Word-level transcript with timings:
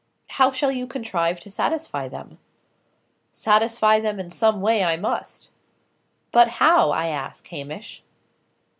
"How 0.29 0.51
shall 0.51 0.71
you 0.71 0.87
contrive 0.87 1.39
to 1.41 1.51
satisfy 1.51 2.07
them?" 2.07 2.39
"Satisfy 3.31 3.99
them 3.99 4.19
in 4.19 4.31
some 4.31 4.59
way, 4.59 4.83
I 4.83 4.97
must." 4.97 5.51
"But 6.31 6.47
how, 6.57 6.89
I 6.89 7.05
ask, 7.09 7.47
Hamish?" 7.49 8.01